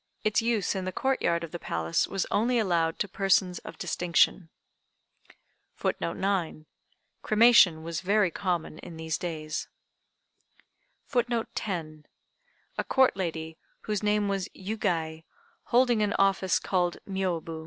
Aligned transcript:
Its 0.23 0.41
use 0.41 0.73
in 0.73 0.83
the 0.85 0.91
Court 0.91 1.21
yard 1.21 1.43
of 1.43 1.51
the 1.51 1.59
Palace 1.59 2.07
was 2.07 2.25
only 2.31 2.57
allowed 2.57 2.97
to 2.97 3.07
persons 3.07 3.59
of 3.59 3.77
distinction.] 3.77 4.49
[Footnote 5.75 6.17
9: 6.17 6.65
Cremation 7.21 7.83
was 7.83 8.01
very 8.01 8.31
common 8.31 8.79
in 8.79 8.97
these 8.97 9.19
days.] 9.19 9.67
[Footnote 11.05 11.49
10: 11.53 12.07
A 12.79 12.83
Court 12.83 13.15
lady, 13.15 13.59
whose 13.81 14.01
name 14.01 14.27
was 14.27 14.49
Yugei, 14.55 15.23
holding 15.65 16.01
an 16.01 16.13
office 16.13 16.57
called 16.57 16.97
"Miôbu." 17.07 17.59